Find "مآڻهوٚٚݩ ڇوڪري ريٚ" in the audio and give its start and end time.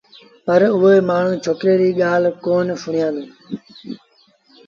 1.07-1.97